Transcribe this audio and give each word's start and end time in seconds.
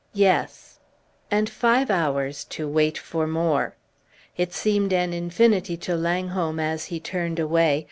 "Yes." 0.13 0.79
And 1.29 1.47
five 1.47 1.91
hours 1.91 2.43
to 2.45 2.67
wait 2.67 2.97
for 2.97 3.27
more! 3.27 3.75
It 4.35 4.51
seemed 4.51 4.93
an 4.93 5.13
infinity 5.13 5.77
to 5.77 5.95
Langholm 5.95 6.59
as 6.59 6.85
he 6.85 6.99
turned 6.99 7.37
away. 7.37 7.79